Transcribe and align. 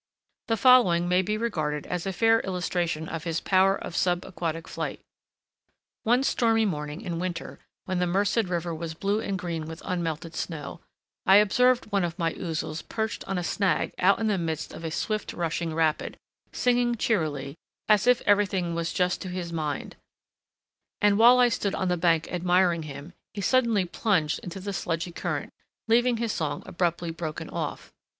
The 0.47 0.57
following 0.57 1.07
may 1.07 1.21
be 1.21 1.37
regarded 1.37 1.85
as 1.85 2.07
a 2.07 2.11
fair 2.11 2.39
illustration 2.39 3.07
of 3.07 3.23
his 3.23 3.39
power 3.39 3.75
of 3.77 3.95
sub 3.95 4.25
aquatic 4.25 4.67
flight. 4.67 4.99
One 6.01 6.23
stormy 6.23 6.65
morning 6.65 7.01
in 7.01 7.19
winter 7.19 7.59
when 7.85 7.99
the 7.99 8.07
Merced 8.07 8.45
River 8.45 8.73
was 8.73 8.95
blue 8.95 9.19
and 9.19 9.37
green 9.37 9.67
with 9.67 9.83
unmelted 9.85 10.33
snow, 10.33 10.79
I 11.27 11.35
observed 11.35 11.85
one 11.91 12.03
of 12.03 12.17
my 12.17 12.33
ouzels 12.33 12.81
perched 12.81 13.23
on 13.25 13.37
a 13.37 13.43
snag 13.43 13.93
out 13.99 14.17
in 14.17 14.25
the 14.25 14.39
midst 14.39 14.73
of 14.73 14.83
a 14.83 14.89
swift 14.89 15.33
rushing 15.33 15.71
rapid, 15.71 16.17
singing 16.51 16.95
cheerily, 16.95 17.53
as 17.87 18.07
if 18.07 18.21
everything 18.23 18.73
was 18.73 18.91
just 18.91 19.21
to 19.21 19.27
his 19.29 19.53
mind; 19.53 19.97
and 20.99 21.19
while 21.19 21.37
I 21.37 21.49
stood 21.49 21.75
on 21.75 21.89
the 21.89 21.95
bank 21.95 22.27
admiring 22.31 22.81
him, 22.89 23.13
he 23.35 23.41
suddenly 23.41 23.85
plunged 23.85 24.39
into 24.39 24.59
the 24.59 24.73
sludgy 24.73 25.11
current, 25.11 25.53
leaving 25.87 26.17
his 26.17 26.31
song 26.31 26.63
abruptly 26.65 27.11
broken 27.11 27.51
off. 27.51 27.93